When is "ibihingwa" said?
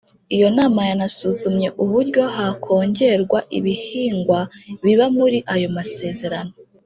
3.57-4.39